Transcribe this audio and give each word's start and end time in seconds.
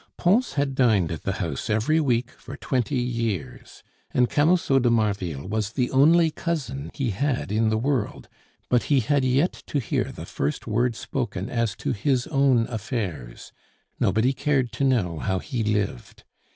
Pons 0.17 0.53
had 0.53 0.73
dined 0.73 1.11
at 1.11 1.21
the 1.25 1.33
house 1.33 1.69
every 1.69 1.99
week 1.99 2.31
for 2.31 2.57
twenty 2.57 2.95
years, 2.97 3.83
and 4.09 4.27
Camusot 4.31 4.79
de 4.81 4.89
Marville 4.89 5.47
was 5.47 5.73
the 5.73 5.91
only 5.91 6.31
cousin 6.31 6.89
he 6.95 7.11
had 7.11 7.51
in 7.51 7.69
the 7.69 7.77
world; 7.77 8.27
but 8.67 8.81
he 8.89 9.01
had 9.01 9.23
yet 9.23 9.61
to 9.67 9.77
hear 9.79 10.05
the 10.05 10.25
first 10.25 10.65
word 10.65 10.95
spoken 10.95 11.51
as 11.51 11.75
to 11.75 11.91
his 11.91 12.25
own 12.29 12.65
affairs 12.69 13.51
nobody 13.99 14.33
cared 14.33 14.71
to 14.71 14.83
know 14.83 15.19
how 15.19 15.37
he 15.37 15.63
lived. 15.63 16.23